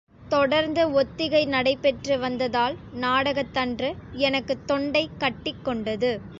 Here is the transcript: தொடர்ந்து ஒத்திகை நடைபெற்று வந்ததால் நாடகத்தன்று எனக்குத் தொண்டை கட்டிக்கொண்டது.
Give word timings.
தொடர்ந்து 0.29 0.91
ஒத்திகை 0.91 1.45
நடைபெற்று 1.45 2.19
வந்ததால் 2.19 2.77
நாடகத்தன்று 2.93 3.95
எனக்குத் 4.11 4.67
தொண்டை 4.67 5.09
கட்டிக்கொண்டது. 5.19 6.21